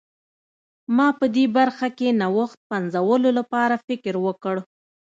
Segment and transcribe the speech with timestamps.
[0.95, 4.55] ما په دې برخه کې نوښت پنځولو لپاره فکر وکړ.